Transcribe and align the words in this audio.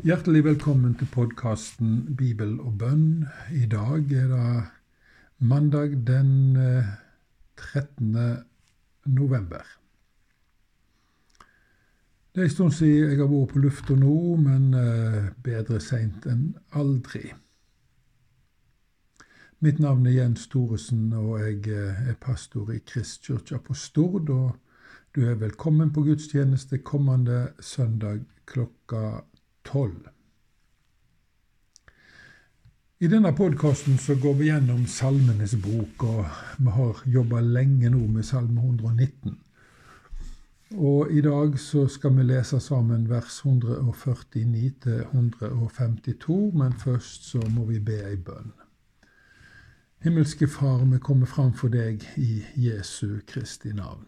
Hjertelig 0.00 0.40
velkommen 0.44 0.94
til 0.96 1.10
podkasten 1.12 2.14
Bibel 2.16 2.54
og 2.64 2.78
bønn. 2.80 3.26
I 3.52 3.66
dag 3.68 4.08
er 4.16 4.30
det 4.30 4.62
mandag 5.44 5.98
den 6.08 6.56
13. 7.60 8.14
Eh, 8.16 8.38
november. 9.04 9.60
Det 12.32 12.40
er 12.40 12.48
en 12.48 12.54
stund 12.54 12.72
siden 12.72 13.10
jeg 13.10 13.18
har 13.20 13.28
vært 13.28 13.52
på 13.52 13.60
lufta 13.60 13.98
nå, 14.00 14.16
men 14.40 14.72
eh, 14.72 15.28
bedre 15.44 15.82
seint 15.84 16.24
enn 16.24 16.54
aldri. 16.72 17.34
Mitt 19.60 19.84
navn 19.84 20.08
er 20.08 20.16
Jens 20.16 20.48
Thoresen, 20.48 21.10
og 21.12 21.42
jeg 21.42 21.68
eh, 21.68 22.06
er 22.08 22.16
pastor 22.24 22.72
i 22.72 22.80
Kristkirka 22.80 23.60
på 23.60 23.76
Stord. 23.76 24.32
Og 24.32 24.56
du 25.12 25.26
er 25.28 25.36
velkommen 25.36 25.92
på 25.92 26.08
gudstjeneste 26.08 26.80
kommende 26.80 27.50
søndag 27.60 28.24
klokka 28.48 29.26
tolv. 29.64 30.08
I 33.00 33.08
denne 33.08 33.32
podkasten 33.32 33.96
går 34.22 34.34
vi 34.36 34.50
gjennom 34.50 34.82
Salmenes 34.86 35.54
bok, 35.56 36.02
og 36.04 36.26
vi 36.58 36.74
har 36.76 36.98
jobba 37.08 37.40
lenge 37.40 37.88
nå 37.88 38.02
med 38.12 38.26
Salme 38.28 38.60
119. 38.60 39.38
Og 40.76 41.08
i 41.10 41.22
dag 41.24 41.56
så 41.58 41.86
skal 41.88 42.12
vi 42.18 42.26
lese 42.28 42.60
sammen 42.60 43.08
vers 43.08 43.40
149 43.40 44.70
til 44.84 45.00
152, 45.00 46.52
men 46.54 46.76
først 46.84 47.24
så 47.32 47.40
må 47.56 47.64
vi 47.72 47.80
be 47.80 47.96
ei 48.10 48.20
bønn. 48.20 48.52
Himmelske 50.04 50.48
Far, 50.48 50.84
vi 50.84 50.98
kommer 50.98 51.26
fram 51.26 51.56
for 51.56 51.72
deg 51.72 52.04
i 52.16 52.44
Jesu 52.56 53.18
Kristi 53.26 53.72
navn. 53.72 54.06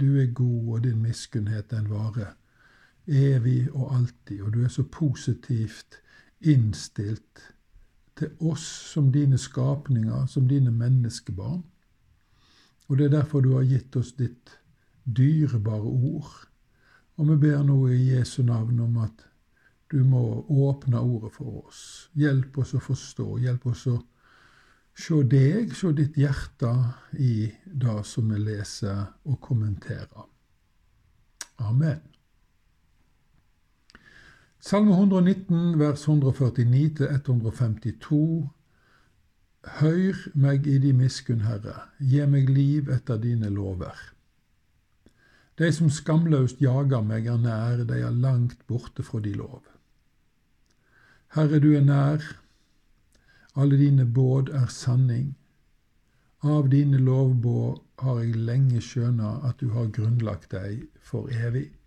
Du 0.00 0.16
er 0.16 0.32
god, 0.32 0.74
og 0.74 0.84
din 0.84 1.02
miskunnhet 1.02 1.70
den 1.70 1.92
varer 1.92 2.39
evig 3.06 3.70
og 3.72 3.94
alltid, 3.96 4.42
og 4.42 4.54
du 4.54 4.64
er 4.64 4.68
så 4.68 4.84
positivt 4.84 6.00
innstilt 6.40 7.42
til 8.18 8.30
oss 8.40 8.64
som 8.92 9.12
dine 9.12 9.38
skapninger, 9.38 10.26
som 10.26 10.48
dine 10.48 10.70
menneskebarn. 10.70 11.62
Og 12.88 12.98
det 12.98 13.06
er 13.06 13.16
derfor 13.20 13.40
du 13.40 13.54
har 13.54 13.68
gitt 13.68 13.96
oss 13.96 14.12
ditt 14.18 14.58
dyrebare 15.04 15.88
ord. 15.88 16.32
Og 17.16 17.28
vi 17.28 17.36
ber 17.36 17.62
nå 17.64 17.78
i 17.88 18.00
Jesu 18.10 18.42
navn 18.42 18.80
om 18.80 18.96
at 19.04 19.26
du 19.90 20.04
må 20.04 20.44
åpne 20.48 21.00
ordet 21.00 21.32
for 21.34 21.64
oss. 21.66 22.10
Hjelp 22.14 22.58
oss 22.62 22.74
å 22.74 22.82
forstå. 22.82 23.26
Hjelp 23.42 23.66
oss 23.72 23.86
å 23.90 23.96
se 25.00 25.22
deg, 25.30 25.74
se 25.74 25.92
ditt 25.96 26.18
hjerte 26.18 26.70
i 27.18 27.48
det 27.64 27.98
som 28.06 28.30
vi 28.30 28.38
leser 28.42 29.02
og 29.24 29.40
kommenterer. 29.42 30.28
Amen. 31.66 32.00
Salme 34.62 34.92
119, 34.92 35.78
vers 35.78 36.04
149-152. 36.04 38.48
Høyr 39.80 40.16
meg 40.36 40.66
i 40.68 40.76
di 40.82 40.92
miskunn, 40.92 41.46
Herre, 41.48 41.88
gi 41.96 42.20
meg 42.28 42.50
liv 42.52 42.90
etter 42.92 43.16
dine 43.22 43.48
lover. 43.48 43.96
De 45.56 45.72
som 45.72 45.88
skamløst 45.88 46.60
jager 46.60 47.00
meg, 47.00 47.24
er 47.24 47.40
nær, 47.40 47.88
de 47.88 48.04
er 48.04 48.12
langt 48.12 48.60
borte 48.68 49.00
fra 49.02 49.20
di 49.24 49.32
lov. 49.32 49.64
Herre, 51.32 51.56
du 51.56 51.72
er 51.72 51.88
nær, 51.88 52.20
alle 53.56 53.80
dine 53.80 54.04
båd 54.04 54.52
er 54.52 54.68
sanning. 54.68 55.40
Av 56.44 56.68
dine 56.68 57.00
lovbåd 57.00 57.80
har 58.04 58.20
jeg 58.20 58.36
lenge 58.36 58.84
skjøna 58.84 59.40
at 59.48 59.56
du 59.64 59.72
har 59.72 59.88
grunnlagt 59.88 60.52
deg 60.52 60.84
for 61.00 61.32
evig. 61.32 61.79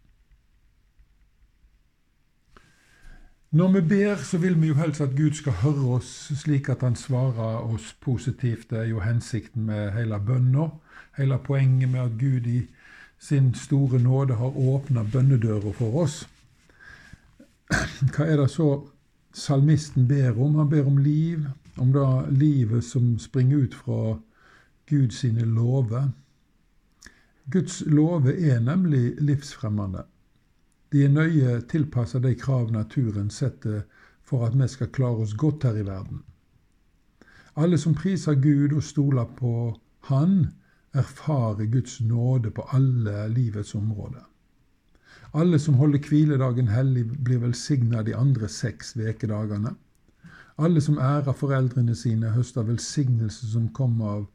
Når 3.54 3.72
vi 3.72 3.82
ber, 3.82 4.16
så 4.16 4.38
vil 4.38 4.62
vi 4.62 4.68
jo 4.68 4.74
helst 4.74 5.02
at 5.02 5.12
Gud 5.18 5.36
skal 5.38 5.54
høre 5.62 5.90
oss 6.00 6.08
slik 6.42 6.72
at 6.74 6.82
han 6.82 6.96
svarer 6.98 7.60
oss 7.62 7.92
positivt. 8.02 8.72
Det 8.72 8.80
er 8.80 8.88
jo 8.90 9.04
hensikten 9.06 9.68
med 9.68 9.92
hele 9.94 10.18
bønna. 10.26 10.72
Hele 11.18 11.38
poenget 11.38 11.90
med 11.90 12.00
at 12.00 12.16
Gud 12.20 12.48
i 12.50 12.64
sin 13.20 13.54
store 13.54 14.00
nåde 14.00 14.40
har 14.40 14.58
åpna 14.58 15.04
bønnedøra 15.04 15.72
for 15.78 16.00
oss. 16.02 16.16
Hva 18.16 18.26
er 18.26 18.42
det 18.42 18.50
så 18.56 18.88
salmisten 19.34 20.08
ber 20.10 20.34
om? 20.34 20.56
Han 20.56 20.70
ber 20.70 20.90
om 20.90 20.98
liv, 20.98 21.46
om 21.78 21.94
det 21.94 22.08
livet 22.34 22.84
som 22.84 23.20
springer 23.20 23.68
ut 23.68 23.76
fra 23.76 24.18
Guds 24.90 25.24
lover. 25.30 26.10
Guds 27.52 27.84
lover 27.86 28.34
er 28.34 28.60
nemlig 28.60 29.14
livsfremmende. 29.22 30.08
De 30.94 31.04
er 31.04 31.10
nøye 31.10 31.62
tilpassa 31.72 32.20
de 32.22 32.36
krav 32.38 32.72
naturen 32.72 33.30
setter 33.34 33.82
for 34.22 34.46
at 34.46 34.54
vi 34.60 34.68
skal 34.70 34.92
klare 34.94 35.24
oss 35.26 35.34
godt 35.34 35.64
her 35.66 35.80
i 35.82 35.86
verden. 35.88 36.20
Alle 37.56 37.78
som 37.78 37.96
priser 37.98 38.38
Gud 38.38 38.76
og 38.78 38.84
stoler 38.84 39.26
på 39.40 39.80
Han, 40.10 40.54
erfarer 40.94 41.66
Guds 41.66 42.02
nåde 42.02 42.52
på 42.52 42.62
alle 42.72 43.28
livets 43.30 43.76
områder. 43.76 44.22
Alle 45.34 45.60
som 45.60 45.74
holder 45.82 46.00
hviledagen 46.10 46.68
hellig, 46.68 47.08
blir 47.24 47.42
velsigna 47.42 48.04
de 48.04 48.16
andre 48.16 48.48
seks 48.48 48.94
vekedagene. 48.98 49.74
Alle 50.58 50.82
som 50.82 51.00
ærer 51.02 51.34
foreldrene 51.34 51.96
sine, 51.96 52.30
høster 52.30 52.64
velsignelse 52.64 53.50
som 53.50 53.70
kommer 53.74 54.06
av 54.06 54.28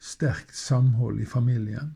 sterkt 0.00 0.56
samhold 0.56 1.20
i 1.20 1.28
familien. 1.28 1.92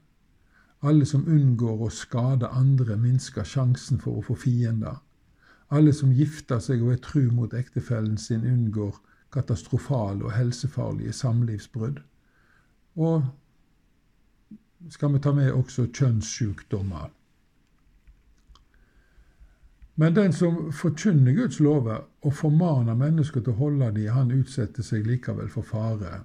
Alle 0.83 1.07
som 1.07 1.27
unngår 1.29 1.83
å 1.85 1.91
skade 1.93 2.49
andre, 2.57 2.97
minsker 2.97 3.45
sjansen 3.45 4.01
for 4.01 4.21
å 4.21 4.25
få 4.25 4.37
fiender. 4.41 5.03
Alle 5.69 5.93
som 5.93 6.13
gifter 6.17 6.59
seg 6.59 6.83
og 6.83 6.95
er 6.95 7.03
tru 7.05 7.29
mot 7.31 7.53
ektefellen 7.55 8.17
sin, 8.19 8.47
unngår 8.49 8.97
katastrofale 9.33 10.25
og 10.25 10.33
helsefarlige 10.35 11.13
samlivsbrudd. 11.13 12.01
Og 12.97 13.29
skal 14.89 15.13
vi 15.13 15.21
ta 15.21 15.33
med 15.37 15.53
også 15.53 15.87
kjønnssykdommer. 15.93 17.11
Men 20.01 20.17
den 20.17 20.33
som 20.33 20.71
forkynner 20.73 21.37
Guds 21.37 21.61
lover 21.61 22.07
og 22.25 22.35
formaner 22.35 22.97
mennesker 22.97 23.45
til 23.45 23.53
å 23.53 23.61
holde 23.61 23.91
dem, 23.99 24.09
han 24.15 24.33
utsetter 24.33 24.87
seg 24.87 25.05
likevel 25.05 25.51
for 25.53 25.67
fare. 25.67 26.23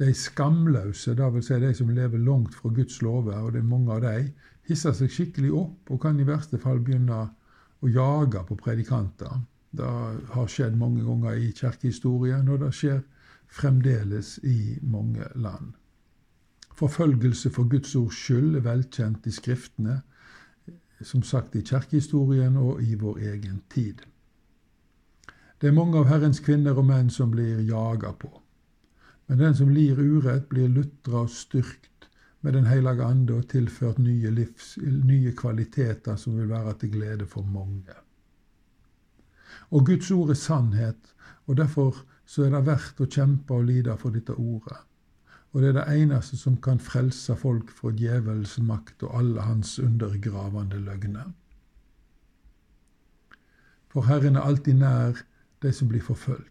De 0.00 0.14
skamløse, 0.16 1.12
dvs. 1.14 1.46
Si 1.46 1.58
de 1.60 1.74
som 1.76 1.90
lever 1.92 2.22
langt 2.24 2.54
fra 2.56 2.70
Guds 2.72 3.02
lover, 3.02 3.36
og 3.36 3.52
det 3.52 3.60
er 3.60 3.68
mange 3.68 3.92
av 3.92 4.00
de, 4.04 4.30
hisser 4.68 4.94
seg 4.96 5.12
skikkelig 5.12 5.52
opp 5.52 5.90
og 5.92 6.00
kan 6.00 6.20
i 6.20 6.26
verste 6.28 6.60
fall 6.62 6.80
begynne 6.80 7.18
å 7.80 7.90
jage 7.90 8.44
på 8.48 8.56
predikanter. 8.56 9.42
Det 9.76 9.90
har 10.34 10.48
skjedd 10.50 10.78
mange 10.78 11.04
ganger 11.04 11.36
i 11.38 11.52
kirkehistorien, 11.52 12.48
og 12.48 12.64
det 12.64 12.72
skjer 12.74 13.02
fremdeles 13.50 14.38
i 14.46 14.78
mange 14.82 15.26
land. 15.34 15.74
Forfølgelse 16.74 17.50
for 17.52 17.68
Guds 17.68 17.94
ords 17.98 18.16
skyld 18.16 18.56
er 18.56 18.64
velkjent 18.64 19.26
i 19.26 19.34
Skriftene, 19.36 20.00
som 21.02 21.22
sagt 21.22 21.56
i 21.56 21.64
kirkehistorien 21.64 22.56
og 22.56 22.80
i 22.82 22.94
vår 22.94 23.18
egen 23.34 23.60
tid. 23.70 24.00
Det 25.60 25.68
er 25.68 25.76
mange 25.76 25.98
av 26.00 26.08
Herrens 26.08 26.40
kvinner 26.40 26.78
og 26.78 26.86
menn 26.88 27.10
som 27.12 27.32
blir 27.34 27.60
jaga 27.68 28.14
på. 28.16 28.39
Men 29.30 29.38
den 29.38 29.54
som 29.54 29.68
lir 29.70 29.94
urett, 29.94 30.48
blir 30.50 30.68
lutra 30.68 31.20
og 31.22 31.30
styrkt 31.30 32.08
med 32.40 32.56
Den 32.56 32.64
hellige 32.66 33.04
ande 33.04 33.36
og 33.38 33.46
tilført 33.52 34.00
nye, 34.02 34.30
livs, 34.34 34.72
nye 34.82 35.30
kvaliteter 35.38 36.16
som 36.18 36.34
vil 36.34 36.48
være 36.50 36.72
til 36.80 36.90
glede 36.96 37.28
for 37.30 37.46
mange. 37.46 37.94
Og 39.70 39.86
Guds 39.86 40.10
ord 40.10 40.34
er 40.34 40.40
sannhet, 40.40 41.14
og 41.46 41.56
derfor 41.62 42.02
så 42.26 42.48
er 42.48 42.56
det 42.56 42.64
verdt 42.66 43.04
å 43.04 43.06
kjempe 43.06 43.54
og 43.54 43.70
lide 43.70 43.94
for 44.02 44.10
dette 44.10 44.34
ordet. 44.34 44.82
Og 45.52 45.62
det 45.62 45.68
er 45.68 45.78
det 45.78 46.02
eneste 46.02 46.38
som 46.40 46.58
kan 46.58 46.82
frelse 46.82 47.36
folk 47.38 47.70
fra 47.70 47.94
djevelens 47.94 48.58
makt 48.58 49.06
og 49.06 49.14
alle 49.22 49.46
hans 49.46 49.78
undergravende 49.78 50.82
løgner. 50.82 51.30
For 53.94 54.10
Herren 54.10 54.36
er 54.36 54.50
alltid 54.50 54.82
nær 54.82 55.22
de 55.62 55.72
som 55.72 55.86
blir 55.86 56.02
forfulgt. 56.02 56.50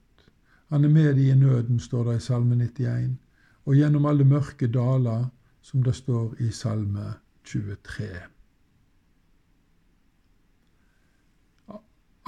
Han 0.70 0.86
er 0.86 0.90
med 0.90 1.16
de 1.16 1.30
i 1.30 1.36
nøden, 1.36 1.80
står 1.80 2.04
det 2.04 2.18
i 2.18 2.20
Salme 2.20 2.56
91, 2.56 3.18
og 3.66 3.76
gjennom 3.76 4.06
alle 4.06 4.26
mørke 4.26 4.68
daler, 4.68 5.30
som 5.62 5.84
det 5.84 5.96
står 5.96 6.36
i 6.40 6.52
Salme 6.52 7.14
23. 7.44 8.06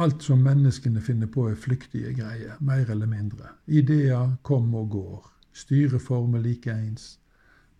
Alt 0.01 0.23
som 0.23 0.41
menneskene 0.41 1.01
finner 1.01 1.27
på, 1.29 1.45
er 1.49 1.55
flyktige 1.55 2.13
greier, 2.17 2.55
mer 2.59 2.89
eller 2.89 3.05
mindre. 3.05 3.51
Ideer 3.67 4.31
kommer 4.41 4.79
og 4.79 4.89
går, 4.89 5.27
styreformer 5.53 6.41
likeens. 6.41 7.19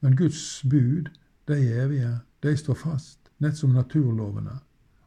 Men 0.02 0.16
Guds 0.16 0.62
bud, 0.70 1.10
de 1.48 1.58
evige, 1.58 2.20
de 2.44 2.54
står 2.58 2.78
fast, 2.78 3.32
nett 3.40 3.58
som 3.58 3.74
naturlovene, 3.74 4.60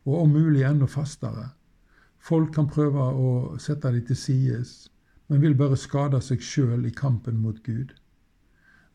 og 0.05 0.19
om 0.23 0.35
mulig 0.35 0.65
enda 0.67 0.87
fastere. 0.91 1.53
Folk 2.19 2.51
kan 2.55 2.67
prøve 2.67 2.99
å 2.99 3.31
sette 3.63 3.93
de 3.95 4.03
til 4.09 4.19
sides, 4.19 4.75
men 5.29 5.41
vil 5.41 5.57
bare 5.57 5.77
skade 5.77 6.21
seg 6.21 6.43
sjøl 6.43 6.87
i 6.87 6.93
kampen 6.95 7.41
mot 7.43 7.63
Gud. 7.65 7.95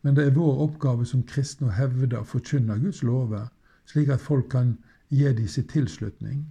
Men 0.01 0.15
det 0.15 0.25
er 0.27 0.35
vår 0.37 0.61
oppgave 0.65 1.05
som 1.05 1.25
kristne 1.27 1.67
å 1.67 1.75
hevde 1.75 2.19
og 2.19 2.29
forkynne 2.29 2.77
Guds 2.79 3.01
lover, 3.03 3.49
slik 3.89 4.11
at 4.13 4.23
folk 4.23 4.49
kan 4.53 4.77
gi 5.09 5.25
dem 5.33 5.47
sin 5.47 5.67
tilslutning, 5.67 6.45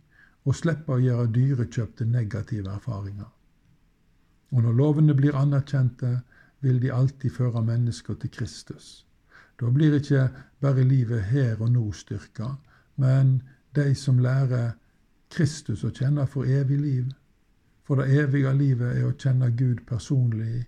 og 0.44 0.56
slippe 0.56 0.96
å 0.96 1.02
gjøre 1.02 1.30
dyrekjøpte 1.32 2.06
negative 2.08 2.72
erfaringer. 2.72 3.28
Og 4.50 4.64
når 4.64 4.78
lovene 4.80 5.14
blir 5.14 5.36
anerkjente, 5.36 6.20
vil 6.60 6.80
de 6.82 6.92
alltid 6.92 7.30
føre 7.30 7.62
mennesker 7.62 8.14
til 8.14 8.30
Kristus. 8.30 9.06
Da 9.60 9.70
blir 9.70 9.94
ikke 9.94 10.28
bare 10.60 10.84
livet 10.84 11.22
her 11.30 11.60
og 11.60 11.72
nå 11.72 11.92
styrka, 11.92 12.56
men 12.96 13.42
de 13.76 13.94
som 13.94 14.19
lærer 14.19 14.72
Kristus 15.30 15.84
å 15.84 15.92
kjenne 15.94 16.26
for 16.26 16.48
evig 16.48 16.80
liv. 16.80 17.08
For 17.88 17.96
det 17.96 18.20
evige 18.20 18.50
livet 18.52 18.99
er 18.99 19.06
å 19.08 19.14
kjenne 19.17 19.46
Gud 19.56 19.79
personlig 19.88 20.67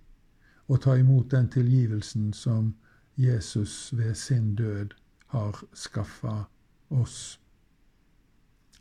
og 0.65 0.79
ta 0.81 0.95
imot 0.97 1.29
den 1.29 1.51
tilgivelsen 1.53 2.31
som 2.33 2.71
Jesus 3.13 3.91
ved 3.93 4.15
sin 4.17 4.55
død 4.57 4.95
har 5.35 5.59
skaffa 5.77 6.47
oss. 6.89 7.37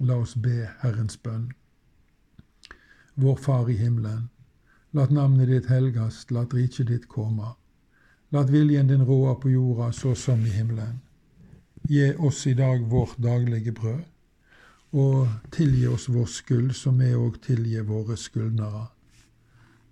La 0.01 0.17
oss 0.23 0.33
be 0.41 0.71
Herrens 0.81 1.19
bønn. 1.21 1.51
Vår 3.21 3.37
Far 3.37 3.69
i 3.69 3.77
himmelen. 3.77 4.31
Lat 4.97 5.13
navnet 5.13 5.53
ditt 5.53 5.69
helgast, 5.69 6.33
lat 6.33 6.57
riket 6.57 6.89
ditt 6.89 7.05
komme. 7.13 7.53
Lat 8.33 8.49
viljen 8.49 8.89
din 8.89 9.05
råde 9.05 9.37
på 9.43 9.53
jorda 9.53 9.93
så 9.93 10.15
som 10.15 10.41
i 10.47 10.55
himmelen. 10.57 11.03
Gi 11.93 12.15
oss 12.17 12.47
i 12.47 12.55
dag 12.57 12.89
vårt 12.89 13.21
daglige 13.21 13.77
brød, 13.77 14.01
og 14.93 15.29
tilgi 15.55 15.87
oss 15.87 16.09
vår 16.11 16.27
skyld, 16.27 16.73
som 16.75 16.99
vi 16.99 17.13
òg 17.15 17.39
tilgir 17.45 17.87
våre 17.87 18.17
skyldnere. 18.19 18.89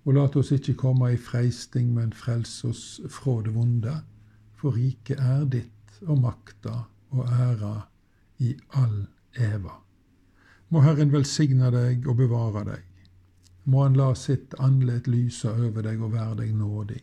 Og 0.07 0.15
lat 0.17 0.37
oss 0.41 0.51
ikke 0.55 0.79
komme 0.79 1.13
i 1.13 1.21
freisting, 1.21 1.93
men 1.95 2.13
frels 2.17 2.65
oss 2.65 3.01
fra 3.13 3.39
det 3.45 3.55
vonde. 3.55 3.95
For 4.59 4.75
riket 4.75 5.21
er 5.21 5.45
ditt, 5.45 5.75
og 6.07 6.23
makta 6.23 6.85
og 7.11 7.27
æra 7.27 7.75
i 8.39 8.55
all 8.79 9.07
eva. 9.35 9.79
Må 10.69 10.83
Herren 10.85 11.13
velsigne 11.13 11.71
deg 11.75 12.07
og 12.09 12.19
bevare 12.21 12.65
deg. 12.65 12.85
Må 13.65 13.83
Han 13.85 13.97
la 13.97 14.13
sitt 14.15 14.55
andlet 14.59 15.09
lyse 15.09 15.51
over 15.51 15.83
deg 15.83 16.03
og 16.03 16.13
være 16.13 16.43
deg 16.43 16.55
nådig. 16.57 17.03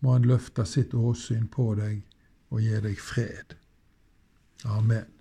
Må 0.00 0.12
Han 0.12 0.26
løfte 0.28 0.64
sitt 0.66 0.94
åsyn 0.94 1.48
på 1.48 1.74
deg 1.78 2.02
og 2.50 2.60
gi 2.64 2.80
deg 2.84 2.98
fred. 3.00 3.56
Amen. 4.64 5.17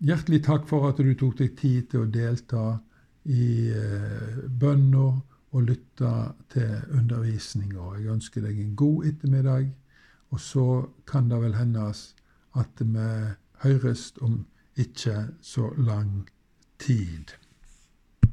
Hjertelig 0.00 0.44
takk 0.46 0.62
for 0.64 0.86
at 0.88 0.96
du 0.96 1.10
tok 1.12 1.34
deg 1.42 1.58
tid 1.60 1.90
til 1.92 2.06
å 2.06 2.08
delta 2.08 2.62
i 3.28 3.68
eh, 3.68 4.38
bønna 4.48 5.02
og 5.52 5.66
lytte 5.66 6.12
til 6.54 6.70
undervisninga. 6.96 7.98
Jeg 7.98 8.14
ønsker 8.14 8.46
deg 8.46 8.62
en 8.62 8.72
god 8.80 9.10
ettermiddag, 9.10 9.66
og 10.32 10.40
så 10.40 10.64
kan 11.10 11.28
det 11.28 11.42
vel 11.42 11.58
hendes 11.58 12.14
at 12.56 12.80
vi 12.80 13.10
høres 13.66 14.06
om 14.24 14.40
ikke 14.80 15.26
så 15.44 15.68
lang 15.76 16.24
tid. 16.80 17.36